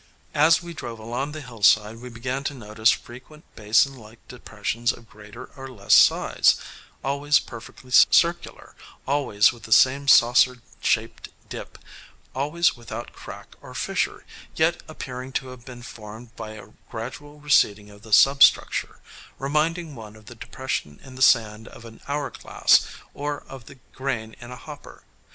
[0.33, 5.07] As we drove along the hillside we began to notice frequent basin like depressions of
[5.07, 6.55] greater or less size,
[7.03, 8.73] always perfectly circular,
[9.07, 11.77] always with the same saucer shaped dip,
[12.33, 14.25] always without crack or fissure,
[14.55, 19.01] yet appearing to have been formed by a gradual receding of the substructure,
[19.37, 23.77] reminding one of the depression in the sand of an hour glass or of the
[23.93, 25.03] grain in a hopper.